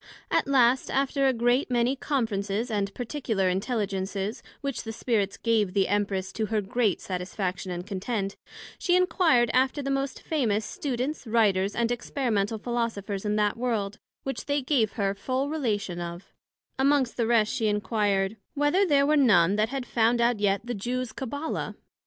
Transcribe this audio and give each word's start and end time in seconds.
At 0.31 0.47
last, 0.47 0.89
after 0.89 1.27
a 1.27 1.31
great 1.31 1.69
many 1.69 1.95
conferences 1.95 2.71
and 2.71 2.91
particular 2.95 3.47
intelligences, 3.49 4.41
which 4.61 4.81
the 4.81 4.91
Spirits 4.91 5.37
gave 5.37 5.75
the 5.75 5.87
Empress, 5.87 6.31
to 6.33 6.47
her 6.47 6.59
great 6.59 6.99
satisfaction 6.99 7.71
and 7.71 7.85
content; 7.85 8.35
she 8.79 8.95
enquired 8.95 9.51
after 9.53 9.83
the 9.83 9.91
most 9.91 10.23
famous 10.23 10.65
Students, 10.65 11.27
Writers, 11.27 11.75
and 11.75 11.91
Experimental 11.91 12.57
Philosophers 12.57 13.25
in 13.25 13.35
that 13.35 13.57
World, 13.57 13.99
which 14.23 14.47
they 14.47 14.63
gave 14.63 14.93
her 14.93 15.13
full 15.13 15.51
relation 15.51 16.01
of: 16.01 16.33
amongst 16.79 17.15
the 17.15 17.27
rest 17.27 17.53
she 17.53 17.67
enquired, 17.67 18.37
Whether 18.55 18.87
there 18.87 19.05
were 19.05 19.15
none 19.15 19.55
that 19.57 19.69
had 19.69 19.85
found 19.85 20.19
out 20.19 20.39
yet 20.39 20.61
the 20.65 20.73
Jews 20.73 21.13
Cabbala? 21.13 21.75